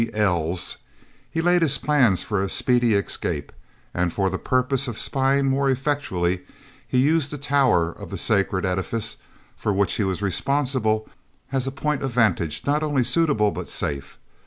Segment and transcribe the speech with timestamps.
[0.15, 0.77] Els,
[1.29, 3.51] he laid his plans for a speedy escape,
[3.93, 6.39] and for the purpose of spying more effectually
[6.87, 9.17] he used the tower of the sacred edifice
[9.55, 11.07] for which he was responsible,
[11.51, 14.17] as a point of vantage not only suitable but safe.